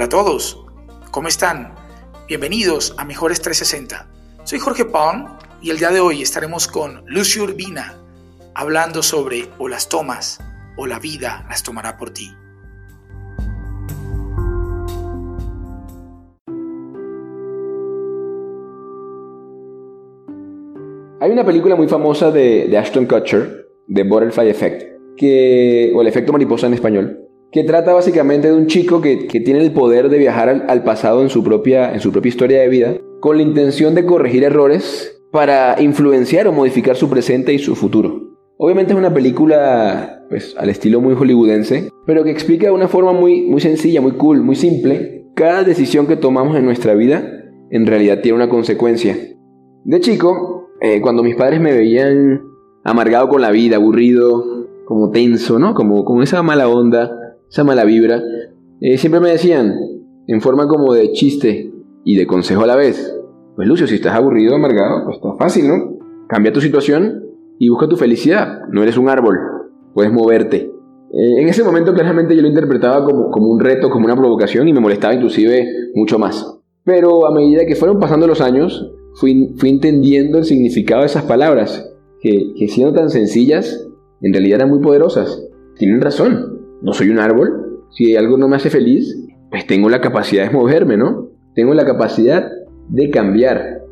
[0.00, 0.64] Hola a todos,
[1.10, 1.74] ¿cómo están?
[2.26, 4.08] Bienvenidos a Mejores 360.
[4.44, 5.26] Soy Jorge Paun
[5.60, 8.00] y el día de hoy estaremos con Lucio Urbina
[8.54, 10.38] hablando sobre o las tomas
[10.78, 12.30] o la vida las tomará por ti.
[21.20, 26.32] Hay una película muy famosa de, Ashton Kutcher, The Butterfly Effect, que, o el efecto
[26.32, 30.48] mariposa en español, que trata básicamente de un chico que, tiene el poder de viajar
[30.68, 34.06] al, pasado en su, propia, en su propia historia de vida, con la intención de
[34.06, 38.30] corregir errores para influenciar o modificar su presente y su futuro.
[38.56, 43.12] Obviamente es una película pues, al estilo muy hollywoodense, pero que explica de una forma
[43.12, 47.24] muy, muy sencilla, muy cool, muy simple, cada decisión que tomamos en nuestra vida
[47.70, 49.16] en realidad tiene una consecuencia.
[49.84, 52.42] De chico, eh, cuando mis padres me veían
[52.84, 55.72] amargado con la vida, aburrido, como tenso, ¿no?
[55.74, 57.10] Como con esa mala onda,
[57.50, 58.22] esa mala vibra,
[58.80, 59.74] eh, siempre me decían,
[60.26, 61.72] en forma como de chiste
[62.04, 63.14] y de consejo a la vez,
[63.56, 65.98] pues Lucio, si estás aburrido, amargado, pues está fácil, ¿no?
[66.28, 67.24] Cambia tu situación
[67.58, 68.60] y busca tu felicidad.
[68.70, 69.36] No eres un árbol,
[69.92, 70.70] puedes moverte.
[71.12, 74.68] Eh, en ese momento claramente yo lo interpretaba como, como un reto, como una provocación
[74.68, 76.58] y me molestaba inclusive mucho más.
[76.84, 81.92] Pero a medida que fueron pasando los años, fui, entendiendo el significado de esas palabras,
[82.20, 83.88] que, que siendo tan sencillas,
[84.22, 85.44] en realidad eran muy poderosas.
[85.76, 89.16] Tienen razón, no soy un árbol, si algo no me hace feliz,
[89.50, 91.28] pues tengo la capacidad de moverme, ¿no?
[91.54, 92.50] Tengo la capacidad
[92.88, 93.82] de cambiar.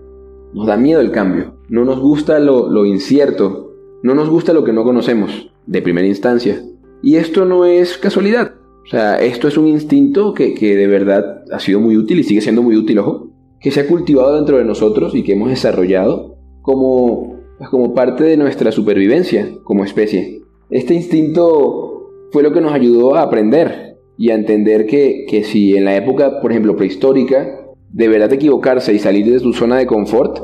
[0.54, 3.72] Nos da miedo el cambio, no nos gusta lo, incierto,
[4.02, 6.62] no nos gusta lo que no conocemos, de primera instancia.
[7.02, 11.44] Y esto no es casualidad, o sea, esto es un instinto que, que de verdad
[11.52, 13.28] ha sido muy útil y sigue siendo muy útil, ojo,
[13.60, 18.24] que se ha cultivado dentro de nosotros y que hemos desarrollado como, pues, como parte
[18.24, 20.42] de nuestra supervivencia como especie.
[20.70, 21.87] Este instinto
[22.30, 25.96] fue lo que nos ayudó a aprender y a entender que, que si en la
[25.96, 30.40] época, por ejemplo, prehistórica, de verdad equivocarse y salir de tu zona de confort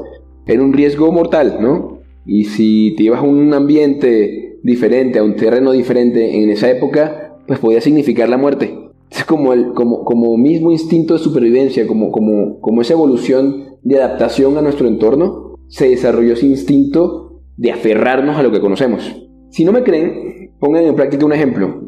[0.46, 2.00] era un riesgo mortal, ¿no?
[2.26, 7.38] Y si te ibas a un ambiente diferente, a un terreno diferente en esa época,
[7.46, 8.78] pues podía significar la muerte.
[9.10, 13.96] Es como, el, como, como mismo instinto de supervivencia, como, como, como esa evolución de
[13.96, 19.22] adaptación a nuestro entorno, se desarrolló ese instinto de aferrarnos a lo que conocemos.
[19.50, 21.82] Si no me creen, pongan en práctica un ejemplo.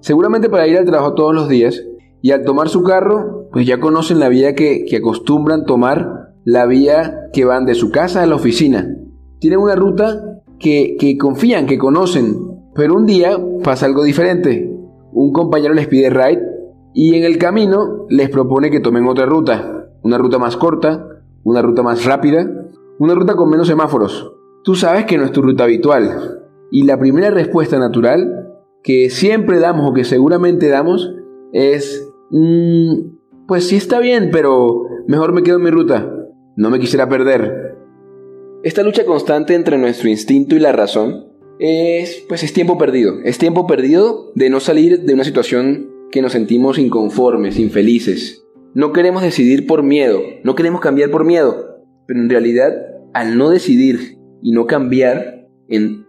[0.00, 1.82] Seguramente para ir al trabajo todos los días
[2.20, 6.66] y al tomar su carro, pues ya conocen la vía que, que acostumbran tomar, la
[6.66, 8.88] vía que van de su casa a la oficina.
[9.40, 12.36] Tienen una ruta que, que confían, que conocen,
[12.74, 14.74] pero un día pasa algo diferente
[15.14, 16.42] un compañero les pide ride
[16.92, 21.06] y en el camino les propone que tomen otra ruta, una ruta más corta,
[21.44, 22.50] una ruta más rápida,
[22.98, 24.32] una ruta con menos semáforos.
[24.64, 26.40] Tú sabes que no es tu ruta habitual
[26.74, 28.50] y la primera respuesta natural
[28.82, 31.08] que siempre damos o que seguramente damos
[31.52, 36.12] es, mm, pues sí está bien, pero mejor me quedo en mi ruta,
[36.56, 37.76] no me quisiera perder.
[38.64, 41.28] Esta lucha constante entre nuestro instinto y la razón
[41.60, 43.20] es, pues es tiempo perdido.
[43.22, 48.44] Es tiempo perdido de no salir de una situación que nos sentimos inconformes, infelices.
[48.74, 52.72] No queremos decidir por miedo, no queremos cambiar por miedo, pero en realidad
[53.12, 55.43] al no decidir y no cambiar,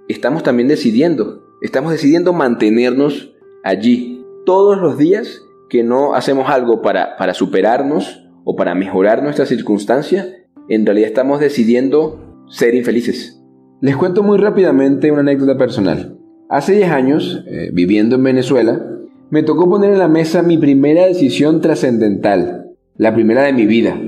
[0.07, 3.33] estamos también decidiendo, estamos decidiendo mantenernos
[3.63, 9.45] allí todos los días que no hacemos algo para, para superarnos o para mejorar nuestra
[9.45, 13.41] circunstancia, en realidad estamos decidiendo ser infelices.
[13.81, 16.17] Les cuento muy rápidamente una anécdota personal.
[16.49, 18.85] Hace 10 años, eh, viviendo en Venezuela,
[19.29, 23.99] me tocó poner en la mesa mi primera decisión trascendental, la primera de mi vida,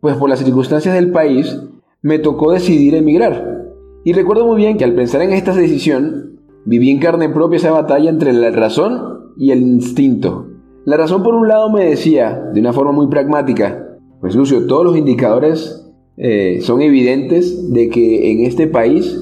[0.00, 1.58] pues por las circunstancias del país
[2.00, 3.66] me tocó decidir emigrar.
[4.04, 7.70] Y recuerdo muy bien que al pensar en esta decisión, viví en carne propia esa
[7.70, 10.46] batalla entre la razón y el instinto.
[10.84, 14.84] La razón por un lado me decía, de una forma muy pragmática, pues Lucio, todos
[14.84, 19.18] los indicadores eh, son evidentes de que en este país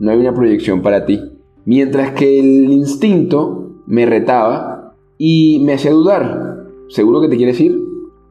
[0.00, 1.20] no hay una proyección para ti.
[1.64, 6.66] Mientras que el instinto me retaba y me hacía dudar.
[6.88, 7.78] ¿Seguro que te quieres ir?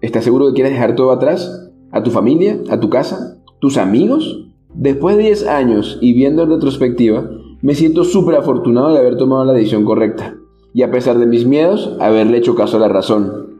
[0.01, 1.71] ¿Estás seguro que quieres dejar todo atrás?
[1.91, 2.59] ¿A tu familia?
[2.69, 3.37] ¿A tu casa?
[3.59, 4.50] ¿Tus amigos?
[4.81, 7.29] Después de 10 años y viendo en retrospectiva,
[7.61, 10.37] me siento súper afortunado de haber tomado la decisión correcta
[10.73, 13.59] y a pesar de mis miedos, haberle hecho caso a la razón.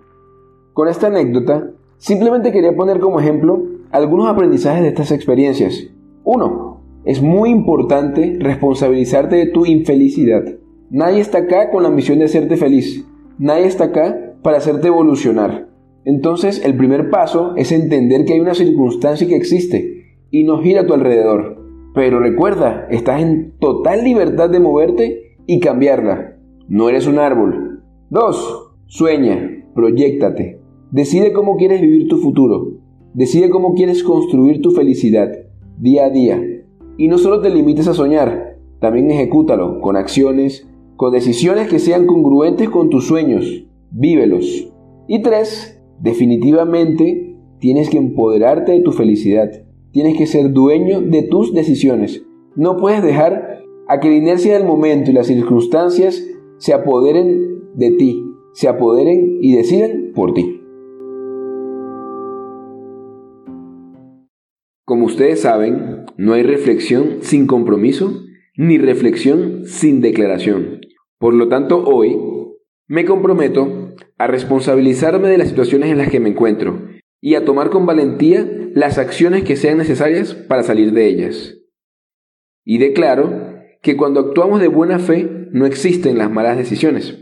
[0.73, 1.69] Con esta anécdota,
[1.99, 5.89] simplemente quería poner como ejemplo algunos aprendizajes de estas experiencias.
[6.23, 6.81] 1.
[7.05, 10.43] Es muy importante responsabilizarte de tu infelicidad.
[10.89, 13.05] Nadie está acá con la misión de hacerte feliz.
[13.37, 15.67] Nadie está acá para hacerte evolucionar.
[16.03, 20.00] Entonces, el primer paso es entender que hay una circunstancia que existe
[20.31, 21.61] y no gira a tu alrededor.
[21.93, 26.37] Pero recuerda, estás en total libertad de moverte y cambiarla.
[26.67, 27.83] No eres un árbol.
[28.09, 28.73] 2.
[28.87, 30.59] Sueña, proyectate.
[30.91, 32.79] Decide cómo quieres vivir tu futuro.
[33.13, 35.29] Decide cómo quieres construir tu felicidad
[35.77, 36.41] día a día.
[36.97, 42.05] Y no solo te limites a soñar, también ejecútalo con acciones, con decisiones que sean
[42.05, 43.65] congruentes con tus sueños.
[43.91, 44.71] Vívelos.
[45.07, 49.49] Y tres, definitivamente tienes que empoderarte de tu felicidad.
[49.91, 52.23] Tienes que ser dueño de tus decisiones.
[52.55, 56.25] No puedes dejar a que la inercia del momento y las circunstancias
[56.57, 58.23] se apoderen de ti,
[58.53, 60.61] se apoderen y decidan por ti.
[64.85, 68.13] Como ustedes saben, no hay reflexión sin compromiso
[68.55, 70.81] ni reflexión sin declaración.
[71.17, 72.17] Por lo tanto, hoy
[72.87, 76.90] me comprometo a responsabilizarme de las situaciones en las que me encuentro
[77.21, 81.55] y a tomar con valentía las acciones que sean necesarias para salir de ellas.
[82.65, 87.17] Y declaro que cuando actuamos de buena fe no existen las malas decisiones.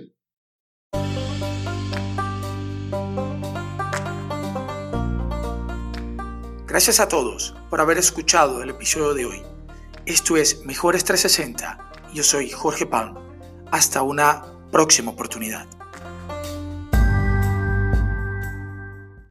[6.68, 9.42] Gracias a todos por haber escuchado el episodio de hoy.
[10.06, 11.92] Esto es Mejores 360.
[12.14, 13.16] Yo soy Jorge Palm.
[13.72, 15.79] Hasta una próxima oportunidad.